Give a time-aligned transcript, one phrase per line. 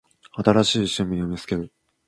[0.35, 1.71] 新しい趣味を見つける